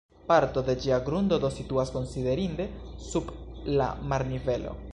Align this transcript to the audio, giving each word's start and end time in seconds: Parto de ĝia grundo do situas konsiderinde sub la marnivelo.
Parto 0.29 0.61
de 0.69 0.73
ĝia 0.85 0.97
grundo 1.09 1.37
do 1.43 1.51
situas 1.57 1.91
konsiderinde 1.97 2.67
sub 3.11 3.31
la 3.79 3.91
marnivelo. 4.15 4.75